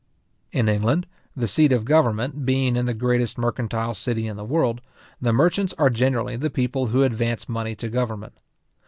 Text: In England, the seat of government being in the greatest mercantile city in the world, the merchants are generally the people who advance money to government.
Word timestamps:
In 0.51 0.67
England, 0.67 1.05
the 1.35 1.47
seat 1.47 1.71
of 1.71 1.85
government 1.85 2.43
being 2.43 2.75
in 2.75 2.87
the 2.87 2.93
greatest 2.95 3.37
mercantile 3.37 3.93
city 3.93 4.25
in 4.25 4.35
the 4.35 4.43
world, 4.43 4.81
the 5.21 5.31
merchants 5.31 5.75
are 5.77 5.91
generally 5.91 6.35
the 6.35 6.49
people 6.49 6.87
who 6.87 7.03
advance 7.03 7.47
money 7.47 7.75
to 7.75 7.87
government. 7.87 8.33